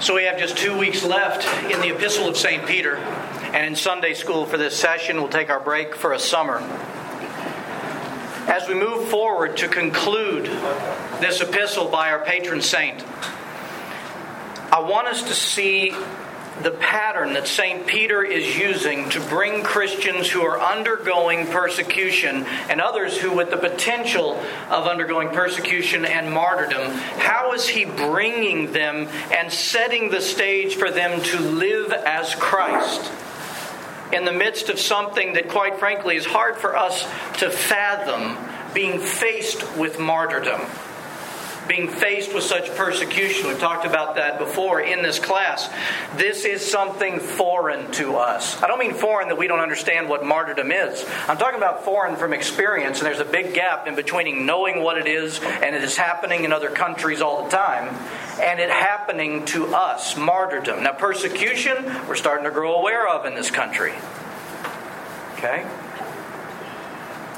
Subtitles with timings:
[0.00, 2.66] So we have just two weeks left in the Epistle of St.
[2.66, 6.56] Peter, and in Sunday school for this session, we'll take our break for a summer.
[8.48, 10.46] As we move forward to conclude
[11.20, 13.04] this epistle by our patron saint,
[14.72, 15.90] I want us to see
[16.62, 17.86] the pattern that St.
[17.86, 23.56] Peter is using to bring Christians who are undergoing persecution and others who, with the
[23.56, 30.76] potential of undergoing persecution and martyrdom, how is he bringing them and setting the stage
[30.76, 33.10] for them to live as Christ?
[34.12, 37.02] In the midst of something that, quite frankly, is hard for us
[37.38, 38.36] to fathom
[38.74, 40.60] being faced with martyrdom
[41.70, 43.46] being faced with such persecution.
[43.46, 45.70] We've talked about that before in this class.
[46.16, 48.60] This is something foreign to us.
[48.60, 51.06] I don't mean foreign that we don't understand what martyrdom is.
[51.28, 54.98] I'm talking about foreign from experience, and there's a big gap in between knowing what
[54.98, 57.94] it is and it is happening in other countries all the time
[58.40, 60.16] and it happening to us.
[60.16, 60.82] Martyrdom.
[60.82, 63.94] Now, persecution, we're starting to grow aware of in this country.
[65.34, 65.64] Okay?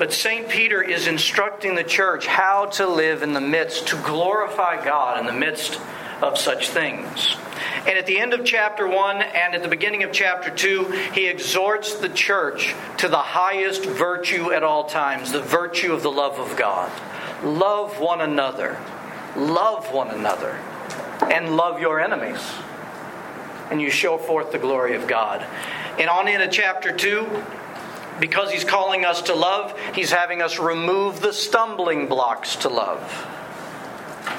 [0.02, 0.48] But St.
[0.48, 5.26] Peter is instructing the church how to live in the midst, to glorify God in
[5.26, 5.78] the midst
[6.20, 7.36] of such things.
[7.86, 11.28] And at the end of chapter 1 and at the beginning of chapter 2, he
[11.28, 16.40] exhorts the church to the highest virtue at all times the virtue of the love
[16.40, 16.90] of God.
[17.44, 18.80] Love one another.
[19.36, 20.58] Love one another.
[21.30, 22.42] And love your enemies.
[23.70, 25.46] And you show forth the glory of God.
[25.96, 27.44] And on into chapter 2,
[28.20, 33.00] because he's calling us to love, he's having us remove the stumbling blocks to love.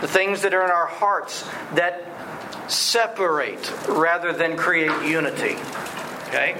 [0.02, 2.03] The things that are in our hearts that
[2.71, 5.55] separate rather than create unity.
[6.27, 6.55] Okay?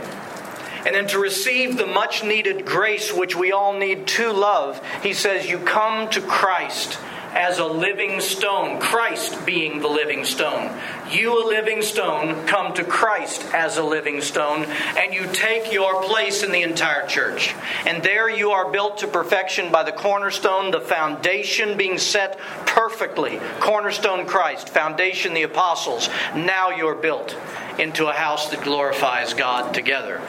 [0.86, 5.14] And then to receive the much needed grace which we all need to love, he
[5.14, 7.00] says, You come to Christ
[7.34, 10.78] as a living stone, Christ being the living stone.
[11.10, 14.66] You, a living stone, come to Christ as a living stone,
[14.98, 17.54] and you take your place in the entire church.
[17.86, 23.40] And there you are built to perfection by the cornerstone, the foundation being set perfectly.
[23.60, 26.10] Cornerstone Christ, foundation the apostles.
[26.36, 27.36] Now you're built
[27.80, 30.22] into a house that glorifies God together.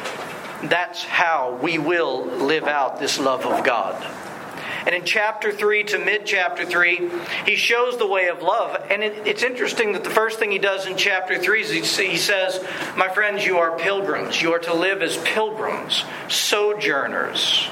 [0.62, 4.23] That's how we will live out this love of God.
[4.86, 7.10] And in chapter 3 to mid chapter 3,
[7.46, 8.84] he shows the way of love.
[8.90, 12.08] And it, it's interesting that the first thing he does in chapter 3 is he,
[12.08, 12.62] he says,
[12.96, 14.40] My friends, you are pilgrims.
[14.42, 17.66] You are to live as pilgrims, sojourners,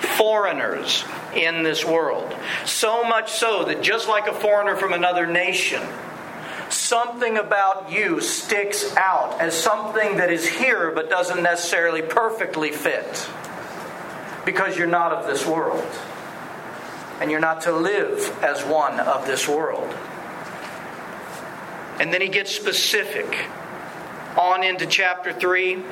[0.00, 1.04] foreigners
[1.34, 2.34] in this world.
[2.64, 5.82] So much so that just like a foreigner from another nation,
[6.70, 13.28] something about you sticks out as something that is here but doesn't necessarily perfectly fit
[14.46, 15.86] because you're not of this world
[17.20, 19.94] and you're not to live as one of this world.
[22.00, 23.46] And then he gets specific
[24.36, 25.82] on into chapter 3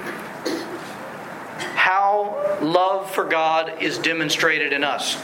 [1.74, 5.16] how love for God is demonstrated in us.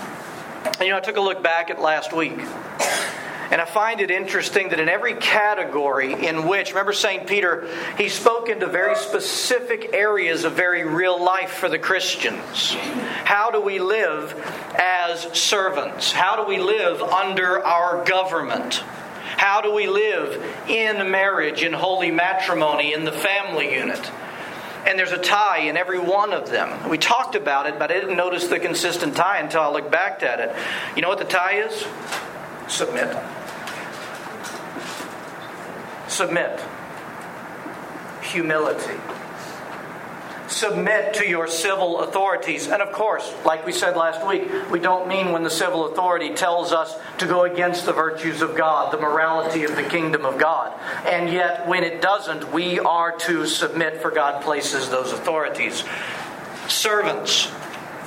[0.65, 2.39] And you know, I took a look back at last week.
[3.51, 7.27] And I find it interesting that in every category in which, remember St.
[7.27, 7.67] Peter,
[7.97, 12.75] he spoke into very specific areas of very real life for the Christians.
[13.25, 14.35] How do we live
[14.79, 16.13] as servants?
[16.13, 18.75] How do we live under our government?
[19.39, 24.11] How do we live in marriage, in holy matrimony, in the family unit?
[24.87, 26.89] And there's a tie in every one of them.
[26.89, 30.23] We talked about it, but I didn't notice the consistent tie until I looked back
[30.23, 30.55] at it.
[30.97, 31.87] You know what the tie is?
[32.69, 33.17] Submit.
[36.19, 36.61] Submit.
[38.23, 39.01] Humility.
[40.49, 42.67] Submit to your civil authorities.
[42.67, 46.35] And of course, like we said last week, we don't mean when the civil authority
[46.35, 50.41] tells us to go against the virtues of God, the morality of the kingdom of
[50.41, 50.77] God.
[51.07, 55.85] And yet, when it doesn't, we are to submit, for God places those authorities.
[56.67, 57.49] Servants,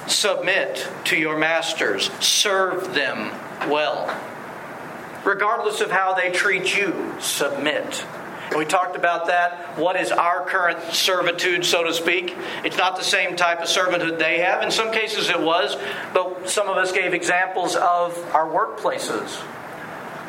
[0.07, 3.31] submit to your masters, serve them
[3.69, 4.30] well
[5.23, 8.05] regardless of how they treat you, submit.
[8.51, 9.77] And we talked about that.
[9.77, 12.35] What is our current servitude, so to speak?
[12.65, 14.61] It's not the same type of servanthood they have.
[14.61, 15.77] In some cases it was,
[16.13, 19.41] but some of us gave examples of our workplaces,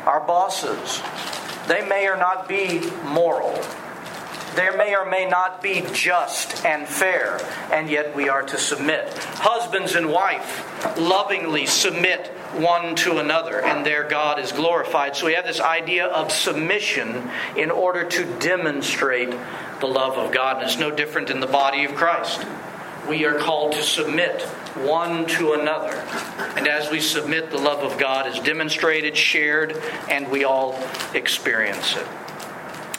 [0.05, 1.01] our bosses.
[1.67, 3.61] They may or not be moral.
[4.55, 7.39] There may or may not be just and fair,
[7.71, 9.11] and yet we are to submit.
[9.17, 15.15] Husbands and wife lovingly submit one to another, and there God is glorified.
[15.15, 19.33] So we have this idea of submission in order to demonstrate
[19.79, 20.57] the love of God.
[20.57, 22.45] And it's no different in the body of Christ.
[23.09, 24.41] We are called to submit
[24.75, 25.93] one to another.
[26.55, 30.81] And as we submit, the love of God is demonstrated, shared, and we all
[31.13, 32.07] experience it.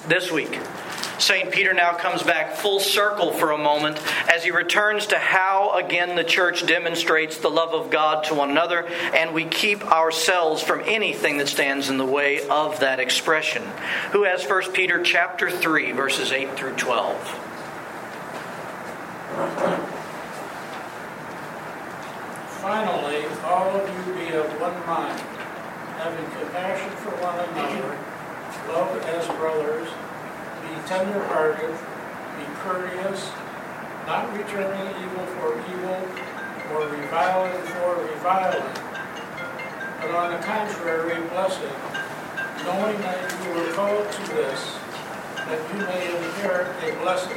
[0.06, 0.60] This week,
[1.19, 1.50] St.
[1.52, 6.16] Peter now comes back full circle for a moment as he returns to how again
[6.16, 10.82] the church demonstrates the love of God to one another and we keep ourselves from
[10.84, 13.62] anything that stands in the way of that expression.
[14.12, 17.40] Who has 1 Peter chapter 3 verses 8 through 12.
[22.61, 25.20] Finally, all of you be of one mind,
[25.99, 27.99] having compassion for one another,
[28.72, 29.88] love as brothers,
[30.64, 31.70] be tender-hearted,
[32.38, 33.31] be courteous,
[34.06, 36.00] not returning evil for evil,
[36.72, 38.75] or reviling for reviling,
[40.00, 41.76] but on the contrary, blessing,
[42.64, 44.76] knowing that you were called to this,
[45.37, 47.37] that you may inherit a blessing.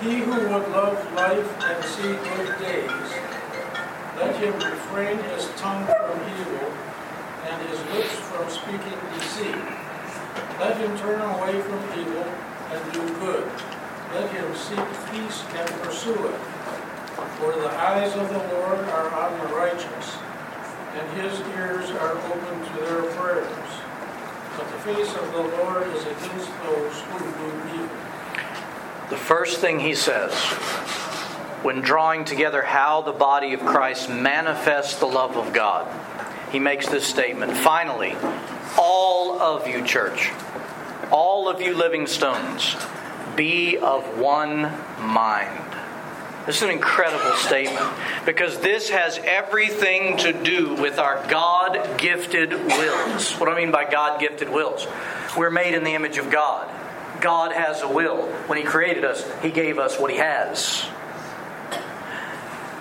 [0.00, 3.12] He who would love life and see good days,
[4.16, 6.89] let him refrain his tongue from evil
[7.50, 9.58] and his lips from speaking deceit.
[10.58, 12.24] Let him turn away from evil
[12.70, 13.50] and do good.
[14.14, 16.40] Let him seek peace and pursue it.
[17.38, 20.16] For the eyes of the Lord are on the righteous,
[20.94, 23.68] and his ears are open to their prayers.
[24.56, 27.96] But the face of the Lord is against those who do evil.
[29.10, 30.34] The first thing he says
[31.62, 35.86] when drawing together how the body of Christ manifests the love of God,
[36.50, 37.56] he makes this statement.
[37.56, 38.16] Finally,
[38.78, 40.30] all of you, church,
[41.10, 42.76] all of you living stones,
[43.36, 44.62] be of one
[45.00, 45.66] mind.
[46.46, 47.86] This is an incredible statement
[48.24, 53.32] because this has everything to do with our God gifted wills.
[53.34, 54.86] What do I mean by God gifted wills?
[55.36, 56.68] We're made in the image of God.
[57.20, 58.26] God has a will.
[58.46, 60.86] When He created us, He gave us what He has.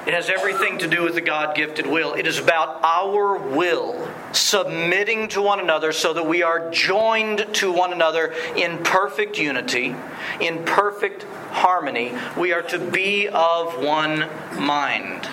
[0.09, 2.15] It has everything to do with the God gifted will.
[2.15, 7.71] It is about our will submitting to one another so that we are joined to
[7.71, 9.95] one another in perfect unity,
[10.41, 12.11] in perfect harmony.
[12.35, 14.27] We are to be of one
[14.57, 15.27] mind.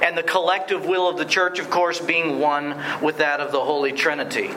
[0.00, 3.58] And the collective will of the church, of course, being one with that of the
[3.58, 4.50] Holy Trinity.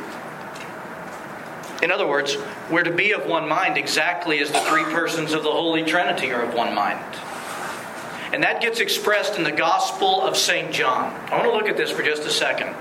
[1.82, 2.38] In other words,
[2.70, 6.30] we're to be of one mind exactly as the three persons of the Holy Trinity
[6.30, 7.04] are of one mind.
[8.34, 10.72] And that gets expressed in the Gospel of St.
[10.72, 11.14] John.
[11.32, 12.74] I want to look at this for just a second.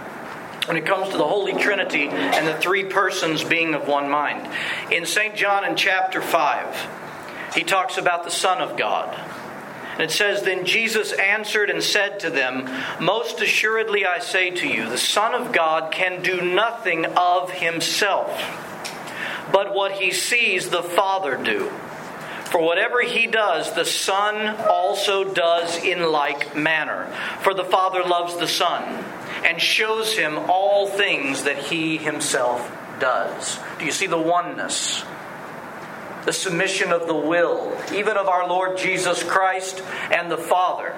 [0.67, 4.51] When it comes to the Holy Trinity and the three persons being of one mind.
[4.91, 5.35] In St.
[5.35, 9.15] John in chapter 5, he talks about the Son of God.
[9.93, 14.67] And it says, Then Jesus answered and said to them, Most assuredly I say to
[14.67, 18.31] you, the Son of God can do nothing of himself,
[19.53, 21.71] but what he sees the Father do.
[22.53, 27.07] For whatever he does, the Son also does in like manner.
[27.41, 29.03] For the Father loves the Son
[29.43, 32.71] and shows him all things that he himself
[33.01, 33.59] does.
[33.79, 35.03] Do you see the oneness?
[36.27, 40.95] The submission of the will, even of our Lord Jesus Christ and the Father.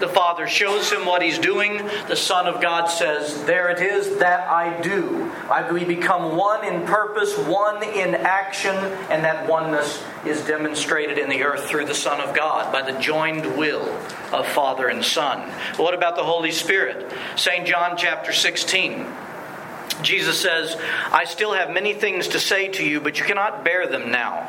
[0.00, 1.78] The Father shows him what he's doing.
[2.06, 5.30] The Son of God says, There it is, that I do.
[5.50, 8.74] I, we become one in purpose, one in action,
[9.10, 12.98] and that oneness is demonstrated in the earth through the Son of God by the
[13.00, 13.88] joined will
[14.32, 15.50] of Father and Son.
[15.76, 17.12] But what about the Holy Spirit?
[17.36, 17.66] St.
[17.66, 19.06] John chapter 16.
[20.02, 20.76] Jesus says,
[21.10, 24.48] I still have many things to say to you, but you cannot bear them now.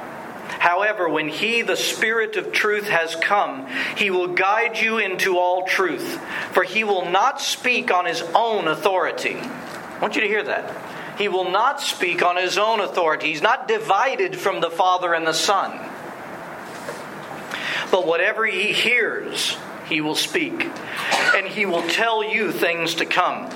[0.60, 5.66] However, when He, the Spirit of truth, has come, He will guide you into all
[5.66, 6.20] truth,
[6.52, 9.38] for He will not speak on His own authority.
[9.38, 11.18] I want you to hear that.
[11.18, 13.28] He will not speak on His own authority.
[13.28, 15.72] He's not divided from the Father and the Son.
[17.90, 19.56] But whatever He hears,
[19.88, 20.70] He will speak,
[21.36, 23.50] and He will tell you things to come.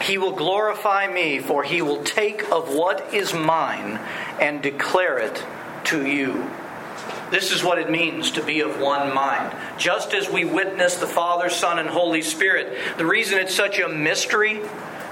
[0.00, 3.98] He will glorify me, for he will take of what is mine
[4.40, 5.42] and declare it
[5.86, 6.50] to you.
[7.30, 9.56] This is what it means to be of one mind.
[9.78, 13.88] Just as we witness the Father, Son, and Holy Spirit, the reason it's such a
[13.88, 14.58] mystery,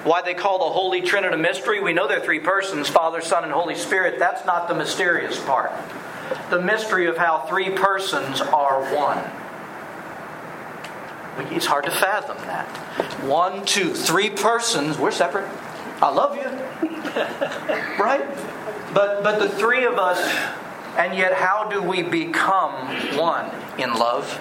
[0.04, 3.44] why they call the Holy Trinity a mystery, we know they're three persons Father, Son,
[3.44, 4.18] and Holy Spirit.
[4.18, 5.72] That's not the mysterious part.
[6.50, 9.18] The mystery of how three persons are one.
[11.50, 12.68] It's hard to fathom that.
[13.24, 15.48] One, two, three persons, we're separate.
[16.02, 16.42] I love you.
[18.02, 18.26] right?
[18.92, 20.18] But but the three of us,
[20.96, 22.72] and yet how do we become
[23.16, 23.50] one?
[23.78, 24.40] In love.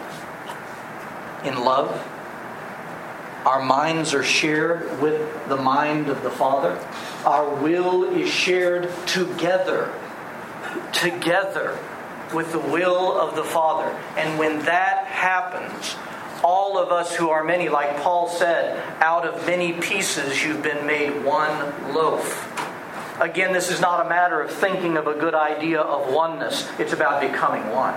[1.46, 2.08] In love.
[3.46, 6.78] Our minds are shared with the mind of the Father.
[7.26, 9.94] Our will is shared together.
[10.94, 11.80] Together
[12.34, 13.90] with the will of the Father.
[14.18, 15.96] And when that happens,
[16.44, 20.86] all of us who are many, like Paul said, out of many pieces you've been
[20.86, 22.48] made one loaf.
[23.22, 26.92] Again, this is not a matter of thinking of a good idea of oneness, it's
[26.92, 27.94] about becoming one.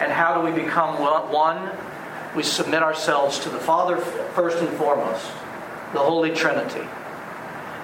[0.00, 1.70] And how do we become one?
[2.36, 5.24] We submit ourselves to the Father first and foremost,
[5.94, 6.86] the Holy Trinity.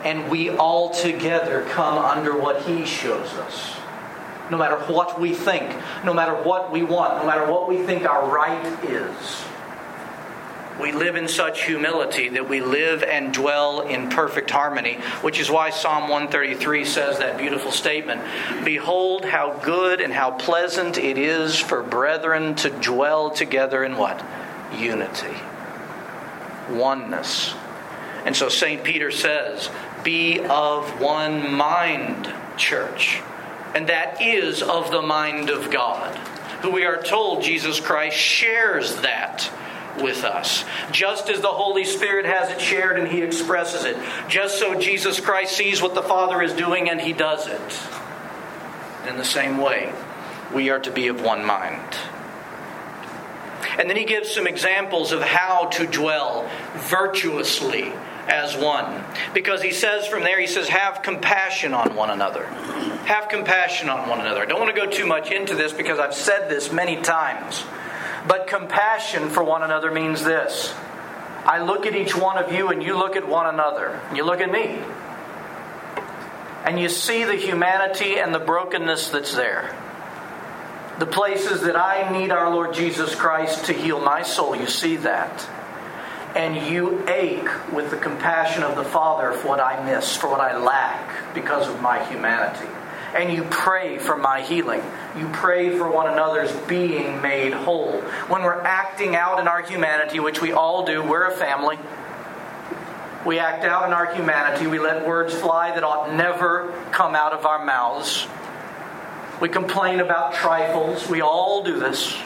[0.04, 3.76] And we all together come under what He shows us.
[4.50, 5.74] No matter what we think,
[6.04, 9.44] no matter what we want, no matter what we think our right is
[10.80, 15.50] we live in such humility that we live and dwell in perfect harmony, which is
[15.50, 18.20] why Psalm 133 says that beautiful statement
[18.64, 24.24] Behold, how good and how pleasant it is for brethren to dwell together in what?
[24.76, 25.36] Unity,
[26.70, 27.54] oneness.
[28.24, 28.82] And so St.
[28.82, 29.70] Peter says,
[30.02, 33.20] Be of one mind, church.
[33.74, 36.16] And that is of the mind of God,
[36.62, 39.50] who we are told Jesus Christ shares that
[40.02, 40.64] with us.
[40.90, 43.96] Just as the Holy Spirit has it shared and He expresses it,
[44.28, 47.80] just so Jesus Christ sees what the Father is doing and He does it.
[49.08, 49.92] In the same way,
[50.54, 51.96] we are to be of one mind.
[53.78, 57.92] And then he gives some examples of how to dwell virtuously
[58.28, 59.04] as one.
[59.32, 62.46] Because he says from there, he says, have compassion on one another.
[63.06, 64.40] Have compassion on one another.
[64.40, 67.64] I don't want to go too much into this because I've said this many times.
[68.26, 70.74] But compassion for one another means this
[71.44, 74.24] I look at each one of you, and you look at one another, and you
[74.24, 74.82] look at me.
[76.64, 79.76] And you see the humanity and the brokenness that's there.
[80.98, 84.96] The places that I need our Lord Jesus Christ to heal my soul, you see
[84.96, 85.46] that.
[86.34, 90.40] And you ache with the compassion of the Father for what I miss, for what
[90.40, 92.68] I lack because of my humanity
[93.14, 94.82] and you pray for my healing.
[95.16, 98.00] You pray for one another's being made whole.
[98.28, 101.78] When we're acting out in our humanity, which we all do, we're a family.
[103.24, 104.66] We act out in our humanity.
[104.66, 108.26] We let words fly that ought never come out of our mouths.
[109.40, 111.08] We complain about trifles.
[111.08, 112.16] We all do this,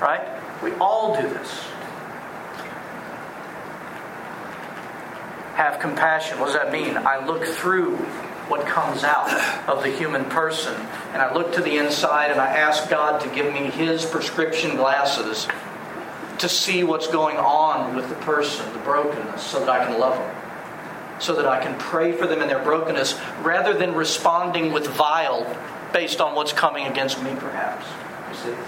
[0.00, 0.26] right?
[0.62, 1.50] We all do this.
[5.54, 6.38] Have compassion.
[6.38, 6.96] What does that mean?
[6.96, 7.96] I look through
[8.48, 9.30] what comes out
[9.68, 10.74] of the human person.
[11.12, 14.76] And I look to the inside and I ask God to give me His prescription
[14.76, 15.48] glasses
[16.38, 20.16] to see what's going on with the person, the brokenness, so that I can love
[20.16, 20.42] them.
[21.18, 25.56] So that I can pray for them in their brokenness rather than responding with vile
[25.92, 27.86] based on what's coming against me, perhaps.
[28.30, 28.58] You see?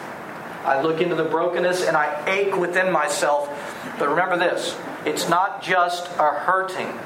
[0.65, 3.49] I look into the brokenness and I ache within myself.
[3.99, 6.99] But remember this it's not just a hurting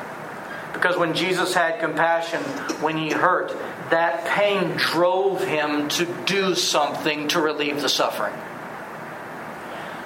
[0.73, 2.41] because when Jesus had compassion,
[2.81, 3.55] when he hurt,
[3.91, 8.35] that pain drove him to do something to relieve the suffering.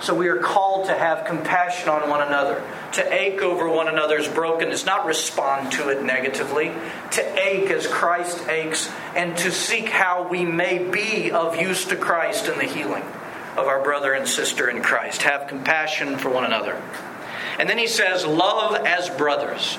[0.01, 4.29] So we are called to have compassion on one another, to ache over one another's
[4.29, 6.73] brokenness, not respond to it negatively,
[7.13, 11.97] to ache as Christ aches, and to seek how we may be of use to
[11.97, 13.05] Christ in the healing
[13.57, 15.23] of our brother and sister in Christ.
[15.23, 16.81] Have compassion for one another.
[17.59, 19.79] And then he says, Love as brothers.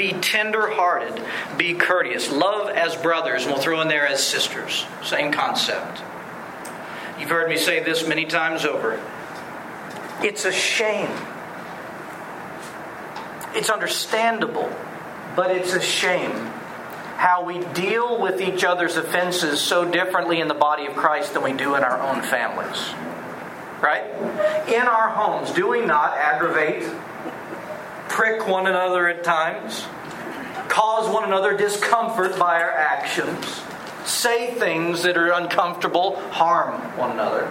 [0.00, 1.22] Be tender hearted.
[1.58, 2.32] Be courteous.
[2.32, 3.42] Love as brothers.
[3.42, 4.86] And we'll throw in there as sisters.
[5.04, 6.00] Same concept.
[7.18, 8.98] You've heard me say this many times over.
[10.22, 11.10] It's a shame.
[13.54, 14.74] It's understandable,
[15.36, 16.32] but it's a shame
[17.18, 21.42] how we deal with each other's offenses so differently in the body of Christ than
[21.42, 22.94] we do in our own families.
[23.82, 24.06] Right?
[24.66, 26.90] In our homes, do we not aggravate
[28.20, 29.86] prick one another at times,
[30.68, 33.62] cause one another discomfort by our actions,
[34.04, 37.50] say things that are uncomfortable, harm one another.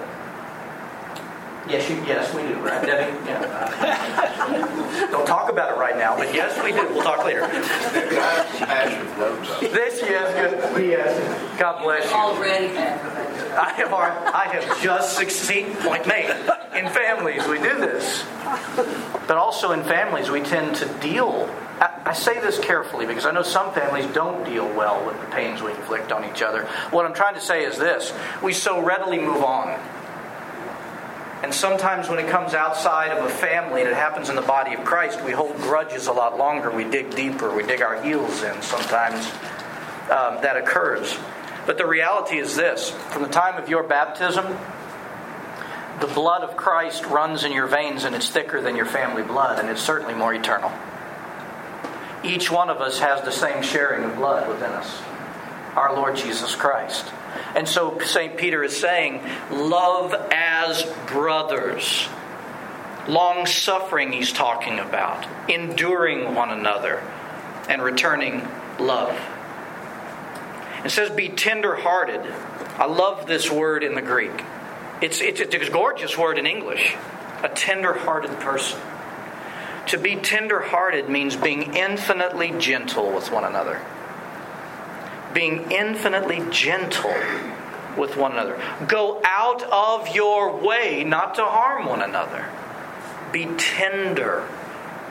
[1.67, 3.17] Yes, you, yes, we do, right, Debbie?
[3.27, 5.07] Yeah.
[5.11, 6.87] Don't talk about it right now, but yes, we do.
[6.93, 7.47] We'll talk later.
[9.71, 10.87] this, yes, good.
[10.87, 11.59] Yes.
[11.59, 12.15] God bless you.
[12.15, 12.67] Already
[13.59, 16.29] I have, I have just succeed point made.
[16.75, 18.23] In families, we do this.
[19.27, 21.53] But also in families, we tend to deal.
[21.81, 25.61] I, say this carefully because I know some families don't deal well with the pains
[25.61, 26.63] we inflict on each other.
[26.91, 29.77] What I'm trying to say is this we so readily move on.
[31.43, 34.73] And sometimes when it comes outside of a family and it happens in the body
[34.73, 36.71] of Christ, we hold grudges a lot longer.
[36.71, 37.53] We dig deeper.
[37.53, 38.61] We dig our heels in.
[38.61, 39.25] Sometimes
[40.09, 41.17] um, that occurs.
[41.65, 44.45] But the reality is this from the time of your baptism,
[45.99, 49.59] the blood of Christ runs in your veins and it's thicker than your family blood,
[49.59, 50.71] and it's certainly more eternal.
[52.23, 55.01] Each one of us has the same sharing of blood within us
[55.75, 57.05] our Lord Jesus Christ.
[57.55, 58.37] And so St.
[58.37, 62.07] Peter is saying, love as brothers.
[63.07, 67.01] Long suffering, he's talking about, enduring one another,
[67.69, 68.47] and returning
[68.79, 69.17] love.
[70.83, 72.21] It says, be tender-hearted.
[72.77, 74.43] I love this word in the Greek.
[75.01, 76.95] It's, it's, it's a gorgeous word in English.
[77.43, 78.79] A tender-hearted person.
[79.87, 83.81] To be tender-hearted means being infinitely gentle with one another.
[85.33, 87.15] Being infinitely gentle
[87.97, 88.61] with one another.
[88.87, 92.45] Go out of your way not to harm one another.
[93.31, 94.47] Be tender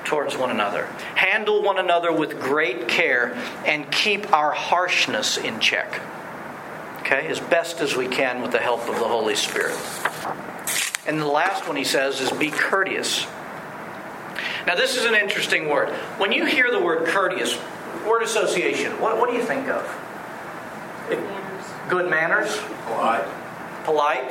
[0.04, 0.86] towards one another.
[1.14, 3.34] Handle one another with great care
[3.66, 6.00] and keep our harshness in check.
[7.10, 9.74] Okay, as best as we can with the help of the Holy Spirit.
[11.06, 13.26] And the last one he says is be courteous.
[14.66, 15.88] Now, this is an interesting word.
[16.18, 17.58] When you hear the word courteous,
[18.06, 19.82] word association, what, what do you think of?
[21.08, 21.18] It,
[21.88, 22.54] good manners?
[22.84, 23.24] Polite.
[23.84, 24.30] Polite?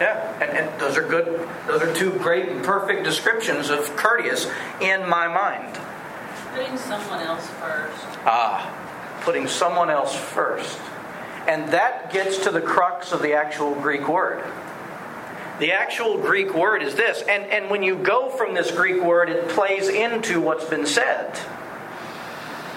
[0.00, 4.48] Yeah, and, and those are good, those are two great and perfect descriptions of courteous
[4.80, 5.76] in my mind.
[6.54, 8.06] Putting someone else first.
[8.24, 10.78] Ah, putting someone else first.
[11.48, 14.44] And that gets to the crux of the actual Greek word.
[15.58, 17.22] The actual Greek word is this.
[17.22, 21.40] And, and when you go from this Greek word, it plays into what's been said.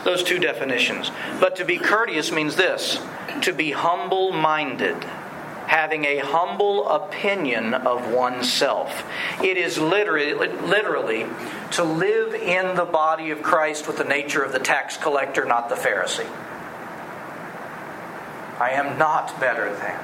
[0.04, 1.12] Those two definitions.
[1.40, 3.00] But to be courteous means this
[3.42, 5.06] to be humble minded
[5.68, 9.04] having a humble opinion of oneself.
[9.42, 11.26] It is literally, literally
[11.72, 15.70] to live in the body of Christ with the nature of the tax collector, not
[15.70, 16.30] the Pharisee.
[18.62, 20.00] I am not better than.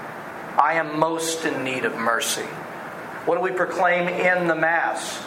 [0.58, 2.42] I am most in need of mercy.
[3.28, 5.24] What do we proclaim in the Mass?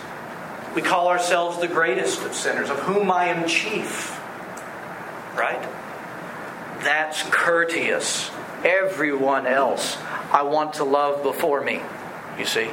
[0.74, 4.18] We call ourselves the greatest of sinners, of whom I am chief.
[5.36, 5.62] Right?
[6.82, 8.32] That's courteous.
[8.64, 9.96] Everyone else
[10.32, 11.80] I want to love before me.
[12.36, 12.68] You see?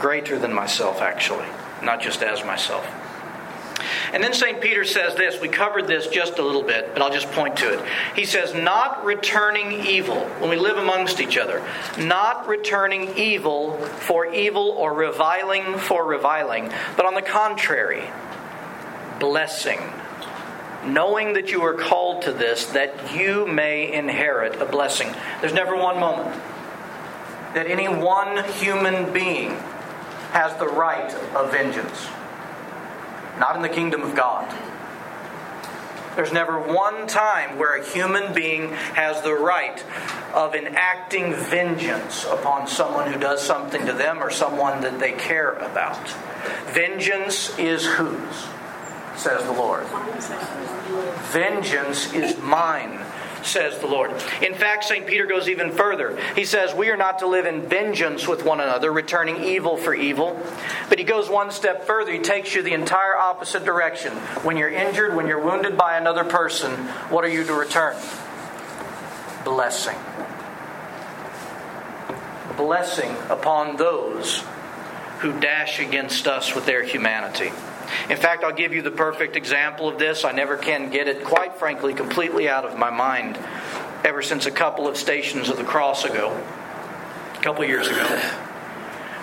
[0.00, 1.46] Greater than myself, actually,
[1.84, 2.84] not just as myself.
[4.12, 4.60] And then St.
[4.60, 5.40] Peter says this.
[5.40, 7.84] We covered this just a little bit, but I'll just point to it.
[8.16, 11.62] He says, Not returning evil when we live amongst each other,
[11.98, 18.04] not returning evil for evil or reviling for reviling, but on the contrary,
[19.20, 19.80] blessing
[20.84, 25.12] knowing that you are called to this, that you may inherit a blessing.
[25.40, 26.40] There's never one moment
[27.54, 29.50] that any one human being
[30.30, 32.06] has the right of vengeance.
[33.38, 34.54] Not in the kingdom of God.
[36.18, 39.84] There's never one time where a human being has the right
[40.34, 45.52] of enacting vengeance upon someone who does something to them or someone that they care
[45.52, 46.08] about.
[46.72, 48.48] Vengeance is whose?
[49.16, 49.84] Says the Lord.
[51.30, 52.98] Vengeance is mine,
[53.42, 54.10] says the Lord.
[54.42, 55.06] In fact, St.
[55.06, 56.18] Peter goes even further.
[56.34, 59.94] He says, We are not to live in vengeance with one another, returning evil for
[59.94, 60.40] evil.
[60.88, 62.12] But he goes one step further.
[62.12, 64.12] He takes you the entire opposite direction.
[64.42, 66.72] When you're injured, when you're wounded by another person,
[67.10, 67.96] what are you to return?
[69.44, 69.96] Blessing.
[72.56, 74.42] Blessing upon those
[75.20, 77.50] who dash against us with their humanity.
[78.10, 80.24] In fact, I'll give you the perfect example of this.
[80.24, 83.38] I never can get it, quite frankly, completely out of my mind
[84.04, 86.30] ever since a couple of stations of the cross ago,
[87.34, 88.20] a couple years ago.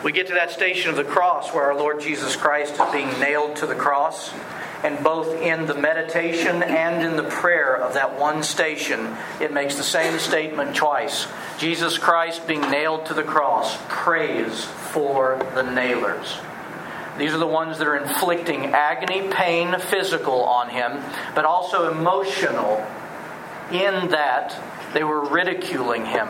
[0.03, 3.09] We get to that station of the cross where our Lord Jesus Christ is being
[3.19, 4.31] nailed to the cross.
[4.83, 9.77] And both in the meditation and in the prayer of that one station, it makes
[9.77, 11.25] the same statement twice.
[11.57, 16.37] Jesus Christ being nailed to the cross prays for the nailers.
[17.17, 21.01] These are the ones that are inflicting agony, pain, physical on him,
[21.33, 22.85] but also emotional,
[23.71, 24.57] in that
[24.93, 26.27] they were ridiculing him,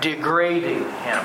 [0.00, 1.24] degrading him.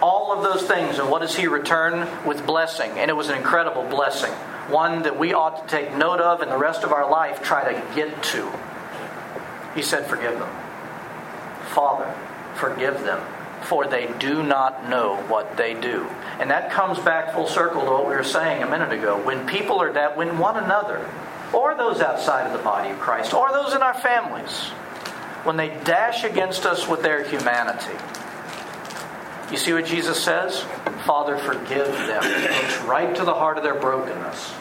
[0.00, 2.92] All of those things, and what does he return with blessing?
[2.92, 4.32] And it was an incredible blessing,
[4.70, 7.74] one that we ought to take note of and the rest of our life try
[7.74, 8.50] to get to.
[9.74, 10.50] He said, Forgive them.
[11.74, 12.12] Father,
[12.54, 13.20] forgive them
[13.64, 16.04] for they do not know what they do.
[16.38, 19.22] And that comes back full circle to what we were saying a minute ago.
[19.22, 21.08] When people are that, when one another,
[21.52, 24.68] or those outside of the body of Christ, or those in our families,
[25.44, 27.96] when they dash against us with their humanity,
[29.50, 30.60] you see what Jesus says?
[31.04, 32.22] Father, forgive them.
[32.22, 34.52] He looks right to the heart of their brokenness.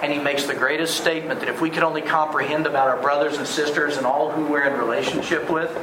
[0.00, 3.36] And he makes the greatest statement that if we could only comprehend about our brothers
[3.36, 5.76] and sisters and all who we're in relationship with,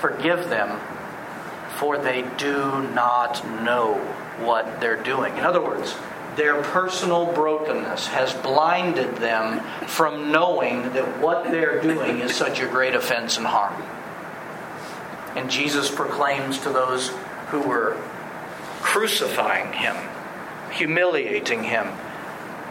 [0.00, 0.80] forgive them
[1.80, 3.94] for they do not know
[4.40, 5.34] what they're doing.
[5.38, 5.94] In other words,
[6.36, 12.66] their personal brokenness has blinded them from knowing that what they're doing is such a
[12.66, 13.82] great offense and harm.
[15.36, 17.08] And Jesus proclaims to those
[17.48, 17.96] who were
[18.80, 19.96] crucifying him,
[20.72, 21.88] humiliating him,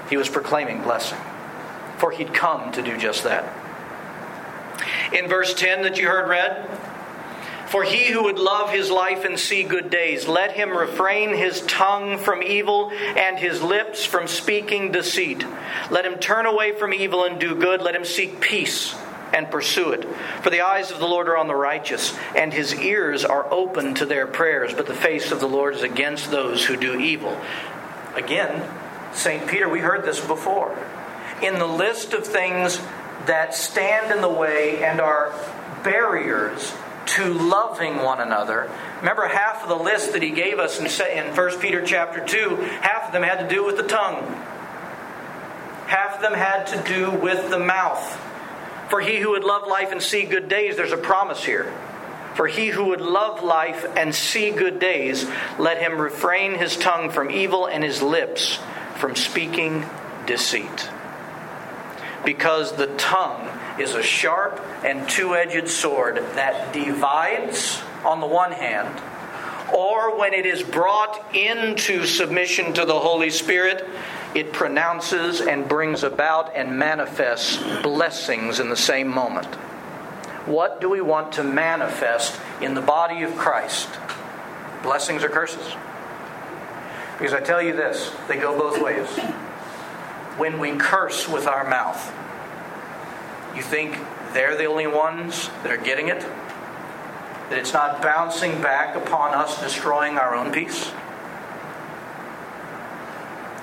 [0.07, 1.17] he was proclaiming blessing.
[1.97, 3.43] for he'd come to do just that.
[5.13, 6.69] In verse 10 that you heard read,
[7.69, 11.61] for he who would love his life and see good days, let him refrain his
[11.67, 15.45] tongue from evil and his lips from speaking deceit.
[15.91, 17.83] Let him turn away from evil and do good.
[17.83, 18.95] Let him seek peace
[19.33, 20.03] and pursue it.
[20.41, 23.93] For the eyes of the Lord are on the righteous, and his ears are open
[23.95, 27.39] to their prayers, but the face of the Lord is against those who do evil.
[28.15, 28.67] Again,
[29.13, 29.47] St.
[29.47, 30.75] Peter, we heard this before.
[31.43, 32.79] In the list of things
[33.27, 35.31] that stand in the way and are
[35.83, 36.73] barriers
[37.15, 38.69] to loving one another.
[38.99, 42.55] Remember half of the list that he gave us in, in 1 Peter chapter 2,
[42.55, 44.23] half of them had to do with the tongue.
[45.87, 48.19] Half of them had to do with the mouth.
[48.89, 51.73] For he who would love life and see good days, there's a promise here.
[52.35, 57.09] For he who would love life and see good days, let him refrain his tongue
[57.09, 58.59] from evil and his lips
[58.97, 59.85] from speaking
[60.25, 60.89] deceit.
[62.23, 68.51] Because the tongue is a sharp and two edged sword that divides on the one
[68.51, 69.01] hand,
[69.73, 73.87] or when it is brought into submission to the Holy Spirit,
[74.35, 79.47] it pronounces and brings about and manifests blessings in the same moment.
[80.45, 83.89] What do we want to manifest in the body of Christ?
[84.81, 85.75] Blessings or curses?
[87.17, 89.07] Because I tell you this, they go both ways.
[90.37, 92.13] When we curse with our mouth,
[93.59, 93.97] you think
[94.33, 96.21] they're the only ones that are getting it?
[96.21, 100.91] That it's not bouncing back upon us, destroying our own peace?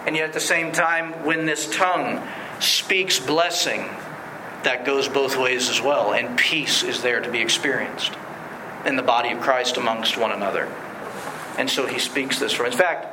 [0.07, 2.23] And yet, at the same time, when this tongue
[2.61, 3.89] speaks blessing,
[4.65, 8.13] that goes both ways as well, and peace is there to be experienced
[8.85, 10.67] in the body of Christ amongst one another.
[11.59, 12.67] And so he speaks this from.
[12.67, 13.07] In fact,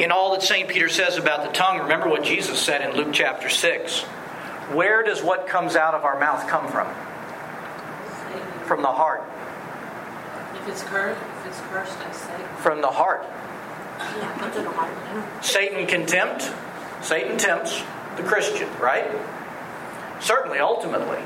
[0.00, 0.68] in all that St.
[0.68, 4.04] Peter says about the tongue, remember what Jesus said in Luke chapter 6
[4.74, 6.86] where does what comes out of our mouth come from?
[8.66, 9.24] From the heart.
[10.54, 12.44] If it's cursed, if it's cursed, I say.
[12.58, 13.24] From the heart.
[15.42, 16.50] Satan can tempt.
[17.02, 17.82] Satan tempts
[18.16, 19.10] the Christian, right?
[20.20, 21.18] Certainly, ultimately.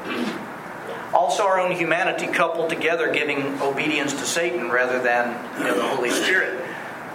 [1.12, 5.88] Also, our own humanity coupled together, giving obedience to Satan rather than you know, the
[5.88, 6.62] Holy Spirit.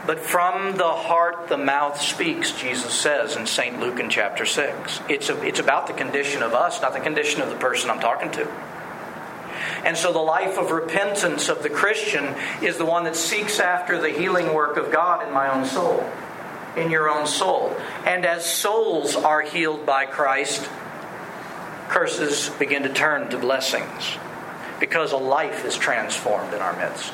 [0.07, 3.77] But from the heart the mouth speaks, Jesus says in St.
[3.77, 5.01] Luke in chapter 6.
[5.09, 7.99] It's, a, it's about the condition of us, not the condition of the person I'm
[7.99, 8.47] talking to.
[9.83, 13.99] And so the life of repentance of the Christian is the one that seeks after
[14.01, 16.09] the healing work of God in my own soul,
[16.77, 17.75] in your own soul.
[18.05, 20.69] And as souls are healed by Christ,
[21.89, 24.17] curses begin to turn to blessings
[24.79, 27.11] because a life is transformed in our midst.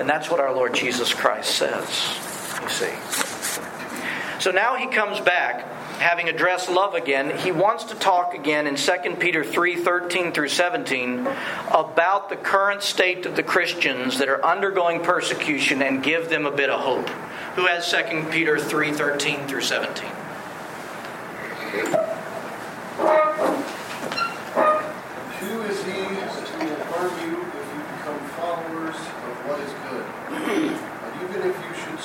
[0.00, 1.86] And that's what our Lord Jesus Christ says,
[2.62, 2.90] you see.
[4.40, 5.64] So now he comes back,
[5.98, 7.38] having addressed love again.
[7.38, 11.28] He wants to talk again in 2 Peter 3 13 through 17
[11.70, 16.50] about the current state of the Christians that are undergoing persecution and give them a
[16.50, 17.08] bit of hope.
[17.54, 20.10] Who has 2 Peter 3 13 through 17?
[25.38, 30.06] Who is he who will harm you if you become followers what is good.
[30.30, 32.00] and even if you should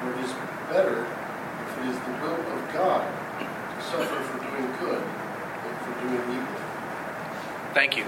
[0.00, 0.32] For it is
[0.70, 3.02] better, if it is the will of God,
[3.40, 6.56] to suffer for doing good than for doing evil.
[7.74, 8.04] Thank you.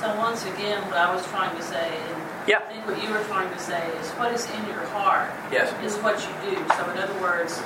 [0.00, 2.58] So once again, what I was trying to say, and yeah.
[2.58, 5.72] I think what you were trying to say is what is in your heart yes.
[5.82, 6.56] is what you do.
[6.76, 7.62] So in other words,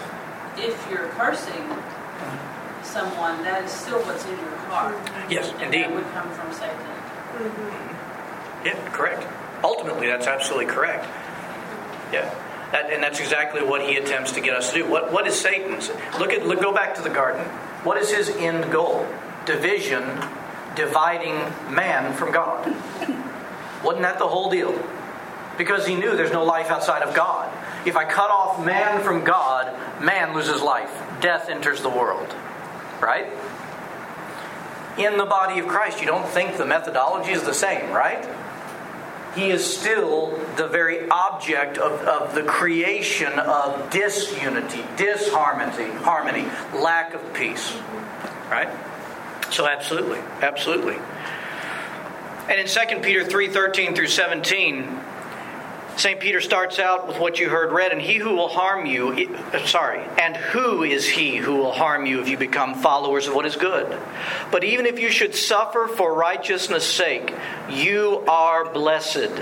[0.57, 1.67] if you're cursing
[2.83, 4.97] someone, that is still what's in your heart.
[5.31, 5.85] Yes, and indeed.
[5.85, 6.77] That would come from Satan.
[6.79, 8.67] Mm-hmm.
[8.67, 9.27] Yeah, correct.
[9.63, 11.07] Ultimately, that's absolutely correct.
[12.13, 12.35] Yeah.
[12.73, 14.91] That, and that's exactly what he attempts to get us to do.
[14.91, 15.91] What, what is Satan's?
[16.19, 17.45] Look at look, go back to the garden.
[17.85, 19.07] What is his end goal?
[19.47, 20.05] Division,
[20.77, 21.37] dividing
[21.75, 22.67] man from God.
[23.83, 24.79] Wasn't that the whole deal?
[25.57, 27.53] Because he knew there's no life outside of God.
[27.87, 30.91] If I cut off man from God, man loses life.
[31.21, 32.35] Death enters the world.
[33.01, 33.33] Right?
[34.99, 38.25] in the body of Christ, you don't think the methodology is the same, right?
[39.35, 47.15] He is still the very object of, of the creation of disunity, disharmony, harmony, lack
[47.15, 47.77] of peace.
[48.51, 48.69] Right?
[49.51, 50.97] So absolutely, absolutely.
[52.49, 55.01] And in 2 Peter 3:13 through 17,
[55.99, 56.21] St.
[56.21, 59.11] Peter starts out with what you heard read, and he who will harm you,
[59.53, 63.35] uh, sorry, and who is he who will harm you if you become followers of
[63.35, 64.01] what is good?
[64.53, 67.35] But even if you should suffer for righteousness' sake,
[67.69, 69.33] you are blessed.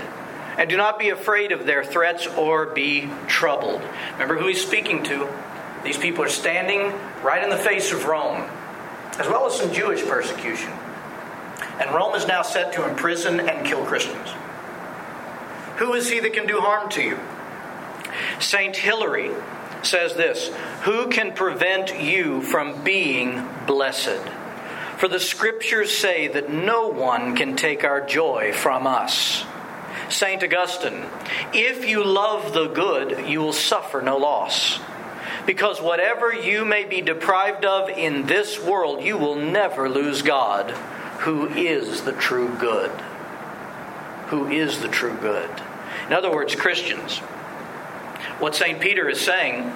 [0.57, 3.83] And do not be afraid of their threats or be troubled.
[4.13, 5.29] Remember who he's speaking to.
[5.83, 6.91] These people are standing
[7.21, 8.49] right in the face of Rome,
[9.19, 10.71] as well as some Jewish persecution.
[11.79, 14.29] And Rome is now set to imprison and kill Christians.
[15.77, 17.19] Who is he that can do harm to you?
[18.39, 19.31] Saint Hilary
[19.83, 20.49] says this
[20.83, 24.21] Who can prevent you from being blessed?
[24.97, 29.45] For the scriptures say that no one can take our joy from us.
[30.09, 30.41] St.
[30.43, 31.05] Augustine,
[31.53, 34.79] if you love the good, you will suffer no loss.
[35.45, 40.71] Because whatever you may be deprived of in this world, you will never lose God,
[41.21, 42.91] who is the true good.
[44.27, 45.49] Who is the true good.
[46.07, 47.19] In other words, Christians,
[48.39, 48.79] what St.
[48.79, 49.71] Peter is saying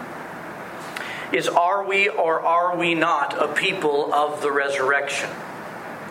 [1.34, 5.30] is are we or are we not a people of the resurrection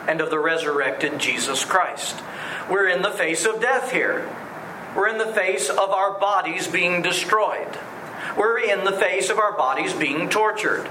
[0.08, 2.22] and of the resurrected Jesus Christ?
[2.70, 4.28] We're in the face of death here.
[4.94, 7.78] We're in the face of our bodies being destroyed.
[8.36, 10.88] We're in the face of our bodies being tortured.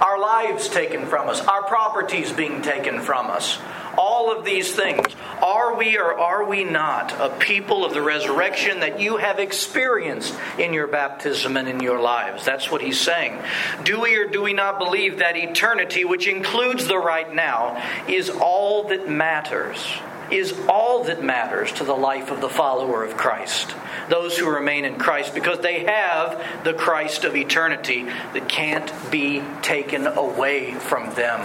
[0.00, 3.58] Our lives taken from us, our properties being taken from us,
[3.98, 5.04] all of these things.
[5.42, 10.34] Are we or are we not a people of the resurrection that you have experienced
[10.58, 12.44] in your baptism and in your lives?
[12.44, 13.42] That's what he's saying.
[13.82, 18.30] Do we or do we not believe that eternity, which includes the right now, is
[18.30, 19.84] all that matters?
[20.30, 23.74] Is all that matters to the life of the follower of Christ.
[24.10, 29.42] Those who remain in Christ, because they have the Christ of eternity that can't be
[29.62, 31.44] taken away from them.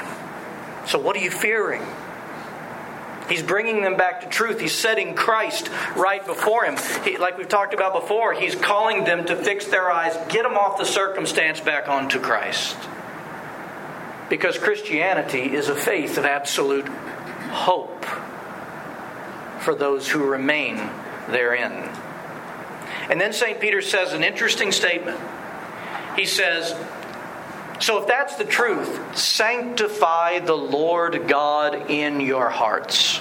[0.86, 1.82] So, what are you fearing?
[3.30, 4.60] He's bringing them back to truth.
[4.60, 6.78] He's setting Christ right before him.
[7.04, 10.58] He, like we've talked about before, he's calling them to fix their eyes, get them
[10.58, 12.78] off the circumstance back onto Christ.
[14.30, 18.06] Because Christianity is a faith of absolute hope
[19.60, 20.78] for those who remain
[21.30, 21.90] therein.
[23.10, 23.60] And then St.
[23.60, 25.20] Peter says an interesting statement.
[26.16, 26.76] He says,
[27.80, 33.20] so, if that's the truth, sanctify the Lord God in your hearts.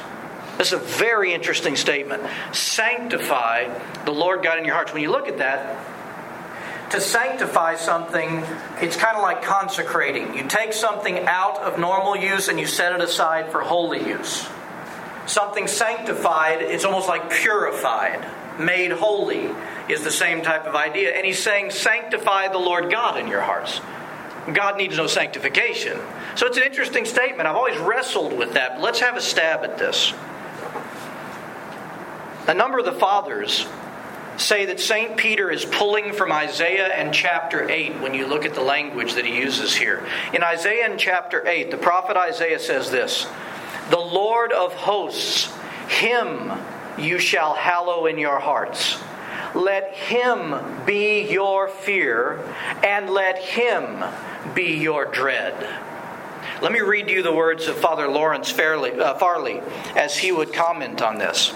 [0.58, 2.22] That's a very interesting statement.
[2.52, 4.92] Sanctify the Lord God in your hearts.
[4.92, 5.84] When you look at that,
[6.90, 8.44] to sanctify something,
[8.80, 10.36] it's kind of like consecrating.
[10.36, 14.46] You take something out of normal use and you set it aside for holy use.
[15.26, 18.26] Something sanctified, it's almost like purified,
[18.60, 19.50] made holy,
[19.88, 21.12] is the same type of idea.
[21.12, 23.80] And he's saying, sanctify the Lord God in your hearts.
[24.52, 25.98] God needs no sanctification.
[26.35, 27.48] So it's an interesting statement.
[27.48, 28.81] I've always wrestled with that.
[28.81, 30.12] Let's have a stab at this.
[32.48, 33.66] A number of the fathers
[34.37, 35.16] say that St.
[35.16, 39.24] Peter is pulling from Isaiah and chapter 8 when you look at the language that
[39.24, 40.05] he uses here.
[40.33, 43.26] In Isaiah and chapter 8, the prophet Isaiah says this
[43.90, 45.55] The Lord of hosts,
[45.88, 46.50] him
[46.98, 48.98] you shall hallow in your hearts.
[49.55, 52.40] Let him be your fear,
[52.83, 54.02] and let him
[54.54, 55.54] be your dread.
[56.60, 59.60] Let me read you the words of Father Lawrence Farley, uh, Farley
[59.96, 61.52] as he would comment on this.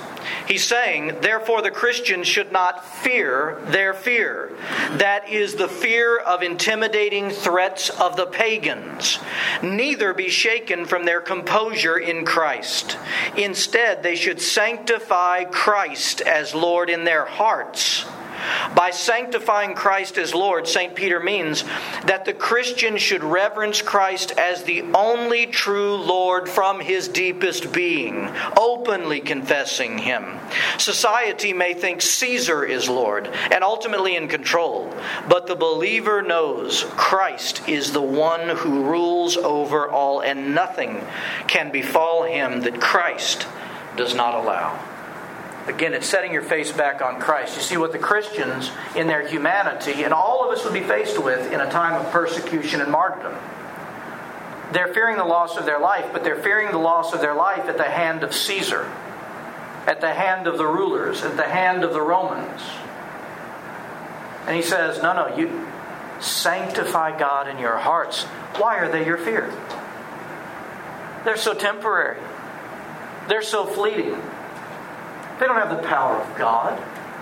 [0.49, 4.51] He's saying, therefore, the Christian should not fear their fear.
[4.93, 9.21] That is the fear of intimidating threats of the pagans.
[9.63, 12.99] Neither be shaken from their composure in Christ.
[13.37, 18.05] Instead, they should sanctify Christ as Lord in their hearts
[18.75, 20.95] by sanctifying Christ as Lord, St.
[20.95, 21.65] Peter means
[22.05, 28.29] that the Christian should reverence Christ as the only true Lord from his deepest being,
[28.57, 30.39] openly confessing him.
[30.79, 34.95] Society may think Caesar is Lord and ultimately in control,
[35.29, 41.05] but the believer knows Christ is the one who rules over all, and nothing
[41.47, 43.47] can befall him that Christ
[43.97, 44.96] does not allow.
[45.67, 47.57] Again, it's setting your face back on Christ.
[47.57, 51.21] You see what the Christians, in their humanity, and all of us would be faced
[51.23, 53.37] with in a time of persecution and martyrdom.
[54.73, 57.69] They're fearing the loss of their life, but they're fearing the loss of their life
[57.69, 58.85] at the hand of Caesar,
[59.87, 62.63] at the hand of the rulers, at the hand of the Romans.
[64.47, 65.67] And he says, No, no, you
[66.21, 68.23] sanctify God in your hearts.
[68.57, 69.53] Why are they your fear?
[71.25, 72.21] They're so temporary,
[73.29, 74.23] they're so fleeting.
[75.39, 76.79] They don't have the power of God.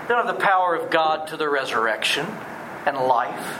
[0.07, 2.25] They don't have the power of God to the resurrection
[2.85, 3.59] and life.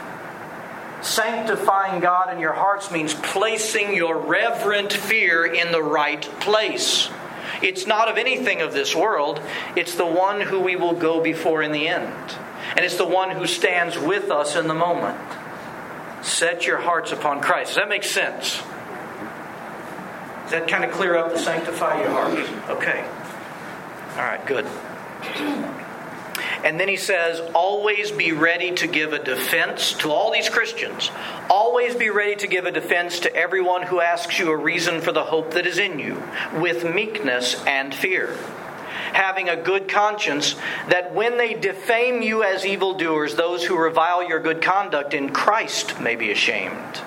[1.02, 7.10] Sanctifying God in your hearts means placing your reverent fear in the right place.
[7.62, 9.41] It's not of anything of this world,
[9.76, 12.36] it's the one who we will go before in the end.
[12.76, 15.18] And it's the one who stands with us in the moment.
[16.24, 17.70] Set your hearts upon Christ.
[17.70, 18.62] Does that make sense?
[20.44, 22.50] Does that kind of clear up the sanctify your hearts?
[22.70, 23.06] Okay.
[24.15, 24.65] All right, good.
[26.63, 31.12] And then he says, always be ready to give a defense to all these Christians.
[31.49, 35.12] Always be ready to give a defense to everyone who asks you a reason for
[35.12, 36.23] the hope that is in you,
[36.56, 38.36] with meekness and fear.
[39.13, 40.56] Having a good conscience,
[40.89, 45.99] that when they defame you as evildoers, those who revile your good conduct in Christ
[45.99, 46.97] may be ashamed.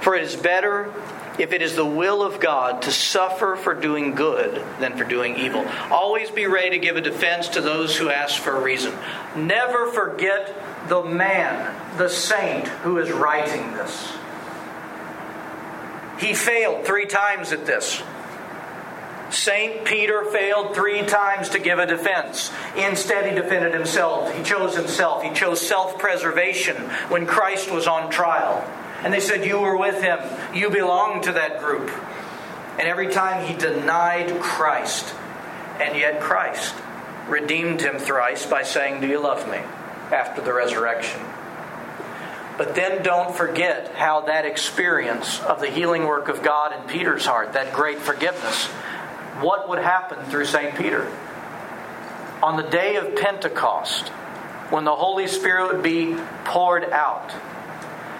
[0.00, 0.92] For it is better
[1.38, 5.36] if it is the will of God to suffer for doing good than for doing
[5.36, 5.64] evil.
[5.90, 8.92] Always be ready to give a defense to those who ask for a reason.
[9.36, 10.54] Never forget
[10.88, 14.12] the man, the saint, who is writing this.
[16.18, 18.02] He failed three times at this.
[19.30, 19.84] St.
[19.84, 22.50] Peter failed three times to give a defense.
[22.76, 24.34] Instead, he defended himself.
[24.34, 25.22] He chose himself.
[25.22, 26.76] He chose self preservation
[27.08, 28.64] when Christ was on trial.
[29.02, 30.18] And they said, You were with him.
[30.54, 31.90] You belong to that group.
[32.78, 35.14] And every time he denied Christ,
[35.80, 36.74] and yet Christ
[37.28, 39.60] redeemed him thrice by saying, Do you love me?
[40.12, 41.20] after the resurrection.
[42.56, 47.24] But then don't forget how that experience of the healing work of God in Peter's
[47.24, 48.66] heart, that great forgiveness,
[49.40, 50.74] what would happen through St.
[50.76, 51.06] Peter?
[52.42, 54.08] On the day of Pentecost,
[54.70, 57.30] when the Holy Spirit would be poured out,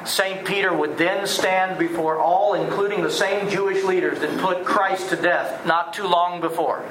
[0.09, 0.47] St.
[0.47, 5.16] Peter would then stand before all, including the same Jewish leaders that put Christ to
[5.16, 6.83] death not too long before.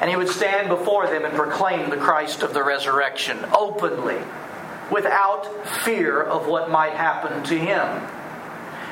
[0.00, 4.18] And he would stand before them and proclaim the Christ of the resurrection openly,
[4.90, 8.02] without fear of what might happen to him.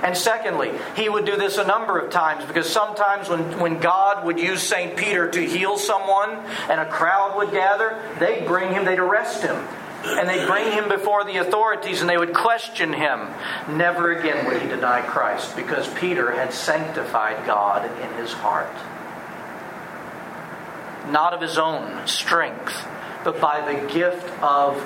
[0.02, 4.24] And secondly, he would do this a number of times because sometimes when, when God
[4.24, 4.96] would use St.
[4.96, 6.30] Peter to heal someone
[6.70, 9.62] and a crowd would gather, they'd bring him, they'd arrest him
[10.02, 13.28] and they'd bring him before the authorities and they would question him.
[13.68, 18.74] Never again would he deny Christ because Peter had sanctified God in his heart.
[21.10, 22.86] Not of his own strength,
[23.24, 24.82] but by the gift of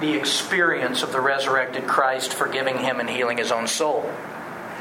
[0.00, 4.10] the experience of the resurrected Christ forgiving him and healing his own soul.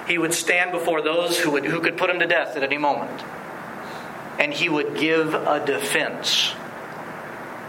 [0.07, 2.77] He would stand before those who, would, who could put him to death at any
[2.77, 3.21] moment.
[4.39, 6.53] And he would give a defense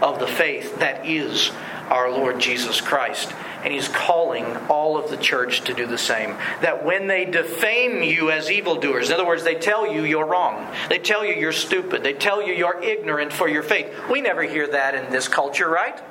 [0.01, 1.51] of the faith that is
[1.91, 3.33] our Lord Jesus Christ.
[3.63, 6.35] And he's calling all of the church to do the same.
[6.61, 10.73] That when they defame you as evildoers, in other words, they tell you you're wrong,
[10.89, 13.93] they tell you you're stupid, they tell you you're ignorant for your faith.
[14.09, 16.01] We never hear that in this culture, right?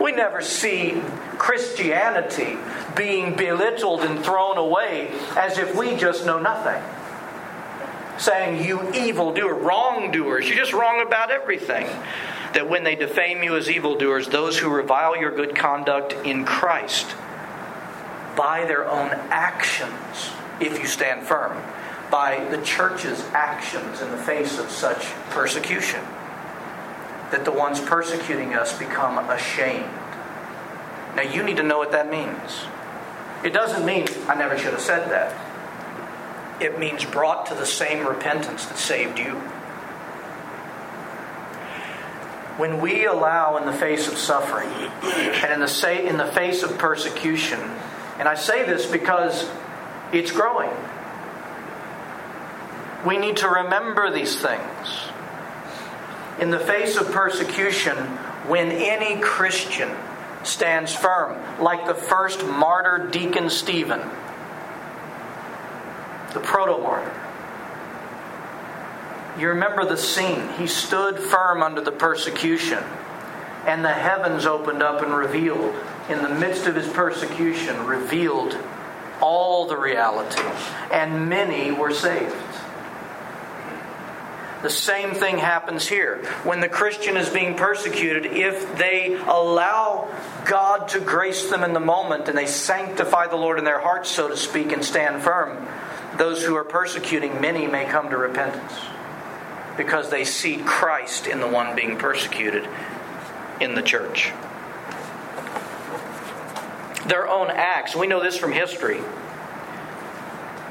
[0.00, 1.00] We never see
[1.38, 2.56] Christianity
[2.96, 6.82] being belittled and thrown away as if we just know nothing.
[8.18, 11.86] Saying, you evildoer, wrongdoers, you're just wrong about everything
[12.54, 17.14] that when they defame you as evildoers, those who revile your good conduct in Christ,
[18.36, 21.60] by their own actions, if you stand firm,
[22.10, 26.00] by the church's actions in the face of such persecution,
[27.30, 29.90] that the ones persecuting us become ashamed.
[31.16, 32.66] Now, you need to know what that means.
[33.44, 35.34] It doesn't mean I never should have said that.
[36.62, 39.42] It means brought to the same repentance that saved you
[42.56, 46.62] when we allow in the face of suffering and in the, say, in the face
[46.62, 47.58] of persecution,
[48.18, 49.50] and I say this because
[50.12, 50.70] it's growing,
[53.04, 54.88] we need to remember these things.
[56.40, 57.96] In the face of persecution,
[58.46, 59.90] when any Christian
[60.44, 64.00] stands firm, like the first martyr deacon Stephen,
[66.32, 67.23] the proto martyr,
[69.38, 70.48] you remember the scene.
[70.58, 72.82] He stood firm under the persecution,
[73.66, 75.74] and the heavens opened up and revealed,
[76.08, 78.56] in the midst of his persecution, revealed
[79.20, 80.42] all the reality,
[80.92, 82.34] and many were saved.
[84.62, 86.24] The same thing happens here.
[86.42, 90.08] When the Christian is being persecuted, if they allow
[90.46, 94.10] God to grace them in the moment and they sanctify the Lord in their hearts,
[94.10, 95.66] so to speak, and stand firm,
[96.16, 98.72] those who are persecuting many may come to repentance
[99.76, 102.68] because they see Christ in the one being persecuted
[103.60, 104.32] in the church.
[107.06, 109.00] Their own acts, we know this from history.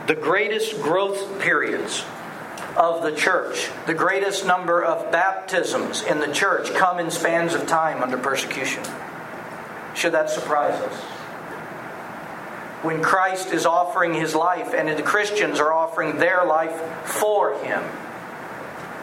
[0.08, 2.04] The greatest growth periods
[2.76, 3.70] of the church.
[3.86, 8.84] The greatest number of baptisms in the church come in spans of time under persecution.
[9.95, 10.95] Should that surprise us?
[12.84, 16.76] When Christ is offering his life and the Christians are offering their life
[17.06, 17.84] for him,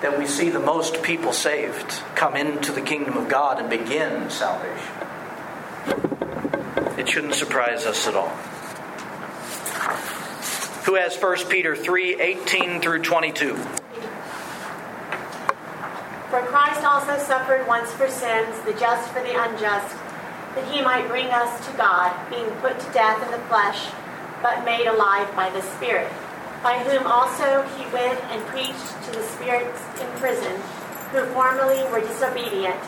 [0.03, 4.31] that we see the most people saved come into the kingdom of God and begin
[4.31, 4.95] salvation.
[6.99, 8.33] It shouldn't surprise us at all
[10.85, 13.55] who has 1 Peter 3 18 through 22.
[16.31, 19.95] For Christ also suffered once for sins, the just for the unjust,
[20.55, 23.87] that he might bring us to God, being put to death in the flesh,
[24.43, 26.11] but made alive by the Spirit,
[26.63, 30.61] by whom also he went and preached to the spirits in prison,
[31.13, 32.81] who formerly were disobedient,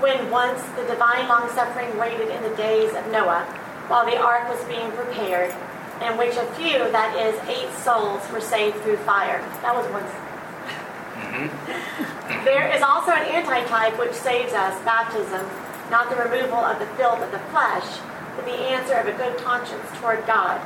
[0.00, 3.44] when once the divine longsuffering waited in the days of Noah,
[3.88, 5.54] while the ark was being prepared
[6.02, 9.38] in which a few, that is, eight souls, were saved through fire.
[9.62, 10.02] That was one.
[11.14, 12.44] Mm-hmm.
[12.44, 15.46] there is also an antitype which saves us, baptism,
[15.90, 17.86] not the removal of the filth of the flesh,
[18.34, 20.58] but the answer of a good conscience toward God.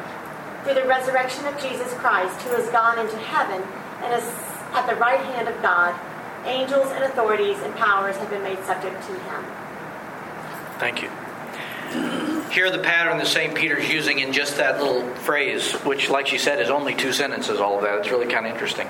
[0.66, 3.62] Through the resurrection of Jesus Christ, who has gone into heaven
[4.02, 4.28] and is
[4.72, 5.94] at the right hand of God,
[6.44, 9.44] angels and authorities and powers have been made subject to him.
[10.80, 11.10] Thank you.
[12.50, 13.54] Here, the pattern that St.
[13.54, 17.60] Peter's using in just that little phrase, which, like she said, is only two sentences,
[17.60, 18.00] all of that.
[18.00, 18.88] It's really kind of interesting.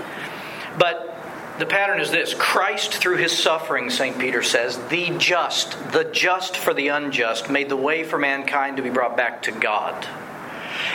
[0.78, 1.14] But
[1.58, 4.18] the pattern is this Christ, through his suffering, St.
[4.18, 8.82] Peter says, the just, the just for the unjust, made the way for mankind to
[8.82, 10.08] be brought back to God.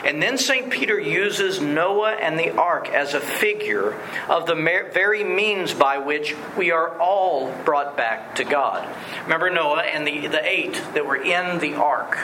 [0.03, 0.71] And then St.
[0.71, 3.95] Peter uses Noah and the ark as a figure
[4.27, 8.87] of the very means by which we are all brought back to God.
[9.23, 12.17] Remember Noah and the, the eight that were in the ark.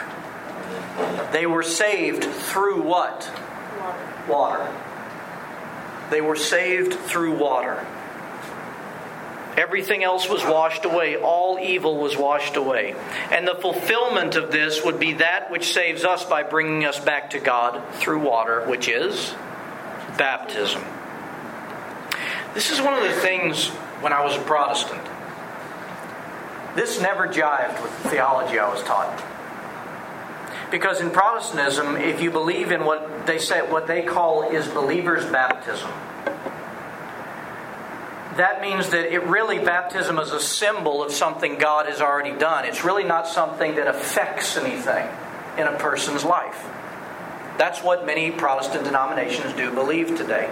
[1.32, 3.30] They were saved through what?
[3.78, 4.26] Water.
[4.28, 4.74] water.
[6.10, 7.86] They were saved through water.
[9.58, 11.16] Everything else was washed away.
[11.16, 12.94] All evil was washed away.
[13.32, 17.30] And the fulfillment of this would be that which saves us by bringing us back
[17.30, 19.34] to God through water, which is
[20.16, 20.84] baptism.
[22.54, 23.66] This is one of the things
[24.00, 25.02] when I was a Protestant.
[26.76, 29.24] This never jived with the theology I was taught.
[30.70, 35.26] Because in Protestantism, if you believe in what they say what they call is believer's
[35.26, 35.90] baptism,
[38.38, 42.64] that means that it really, baptism is a symbol of something God has already done.
[42.64, 45.08] It's really not something that affects anything
[45.58, 46.64] in a person's life.
[47.58, 50.48] That's what many Protestant denominations do believe today.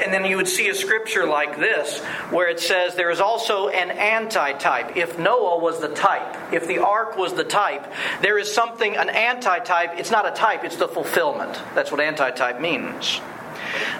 [0.00, 3.68] And then you would see a scripture like this where it says there is also
[3.68, 4.96] an antitype.
[4.96, 9.10] If Noah was the type, if the ark was the type, there is something, an
[9.10, 9.98] antitype.
[9.98, 11.60] It's not a type, it's the fulfillment.
[11.74, 13.20] That's what antitype means.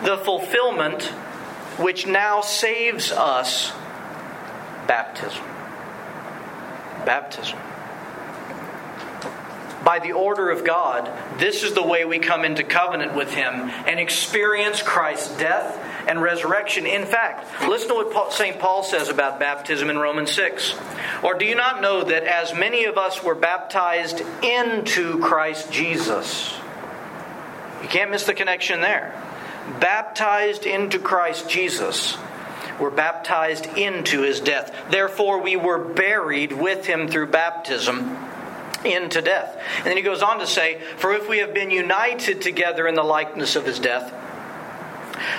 [0.05, 1.13] The fulfillment
[1.79, 3.73] which now saves us
[4.87, 5.45] baptism.
[7.05, 7.59] Baptism.
[9.85, 13.53] By the order of God, this is the way we come into covenant with Him
[13.87, 16.87] and experience Christ's death and resurrection.
[16.87, 18.59] In fact, listen to what St.
[18.59, 20.75] Paul says about baptism in Romans 6.
[21.23, 26.55] Or do you not know that as many of us were baptized into Christ Jesus?
[27.83, 29.24] You can't miss the connection there
[29.81, 32.17] baptized into Christ Jesus,
[32.79, 34.75] were baptized into his death.
[34.91, 38.17] Therefore, we were buried with him through baptism
[38.85, 39.61] into death.
[39.79, 42.95] And then he goes on to say, For if we have been united together in
[42.95, 44.13] the likeness of his death,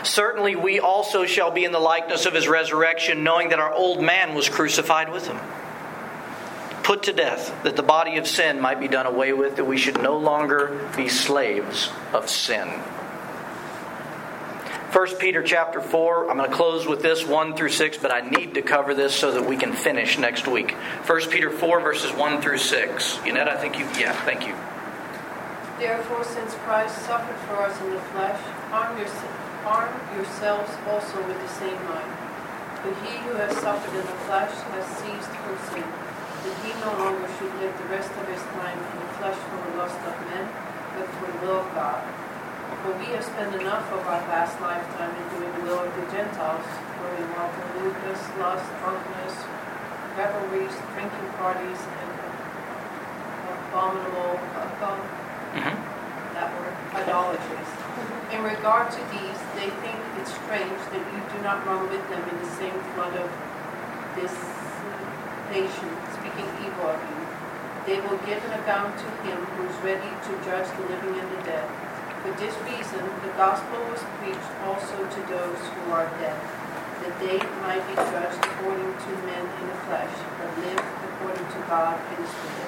[0.03, 4.01] certainly we also shall be in the likeness of his resurrection, knowing that our old
[4.01, 5.39] man was crucified with him.
[6.83, 9.77] Put to death, that the body of sin might be done away with, that we
[9.77, 12.69] should no longer be slaves of sin.
[14.95, 18.21] 1 Peter chapter 4, I'm going to close with this 1 through 6, but I
[18.21, 20.71] need to cover this so that we can finish next week.
[20.71, 23.19] 1 Peter 4, verses 1 through 6.
[23.25, 24.55] Yannette, I think you, yeah, thank you.
[25.83, 28.39] Therefore, since Christ suffered for us in the flesh,
[28.71, 29.11] arm, your,
[29.67, 32.15] arm yourselves also with the same mind.
[32.79, 36.95] For he who has suffered in the flesh has ceased from sin, that he no
[37.03, 40.15] longer should live the rest of his time in the flesh for the lust of
[40.31, 40.47] men,
[40.95, 42.24] but for the will of God.
[42.83, 46.05] For we have spent enough of our past lifetime in doing the will of the
[46.11, 46.65] Gentiles,
[46.99, 49.35] where we walk in lewdness, lust, drunkenness,
[50.17, 52.11] revelries, drinking parties, and
[53.75, 54.71] abominable, uh,
[55.55, 55.75] mm-hmm.
[56.35, 57.71] that word, idolatries.
[58.31, 62.23] In regard to these, they think it strange that you do not run with them
[62.23, 63.27] in the same flood of
[64.15, 67.21] dissipation, speaking evil of you.
[67.85, 71.29] They will give an account to him who is ready to judge the living and
[71.37, 71.84] the dead.
[72.25, 76.41] For this reason, the gospel was preached also to those who are dead,
[77.03, 80.09] that they might be judged according to men in the flesh,
[80.39, 82.65] but live according to God in the Spirit.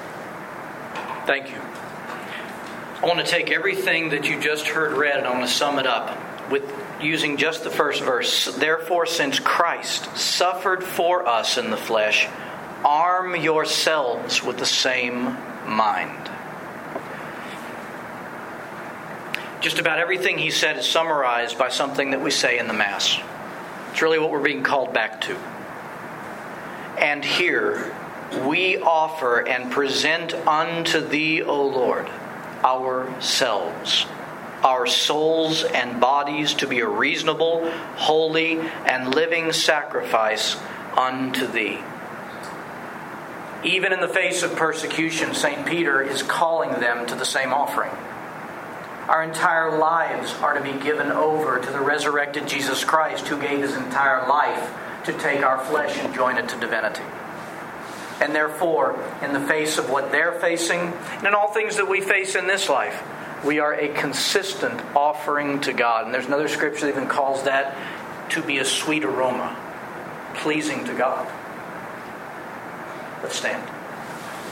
[1.25, 1.59] Thank you.
[3.01, 5.79] I want to take everything that you just heard read and I want to sum
[5.79, 6.15] it up
[6.51, 8.45] with using just the first verse.
[8.45, 12.27] Therefore, since Christ suffered for us in the flesh,
[12.85, 15.35] arm yourselves with the same
[15.65, 16.26] mind.
[19.59, 23.19] Just about everything he said is summarized by something that we say in the Mass.
[23.91, 25.35] It's really what we're being called back to.
[26.99, 27.95] And here
[28.45, 32.07] we offer and present unto thee, O Lord,
[32.63, 34.05] ourselves,
[34.63, 40.57] our souls and bodies to be a reasonable, holy, and living sacrifice
[40.95, 41.79] unto thee.
[43.63, 45.65] Even in the face of persecution, St.
[45.65, 47.91] Peter is calling them to the same offering.
[49.07, 53.61] Our entire lives are to be given over to the resurrected Jesus Christ who gave
[53.61, 54.69] his entire life
[55.05, 57.03] to take our flesh and join it to divinity.
[58.19, 62.01] And therefore, in the face of what they're facing, and in all things that we
[62.01, 63.01] face in this life,
[63.45, 66.05] we are a consistent offering to God.
[66.05, 67.77] And there's another scripture that even calls that
[68.31, 69.55] to be a sweet aroma,
[70.35, 71.31] pleasing to God.
[73.21, 73.76] Let's stand.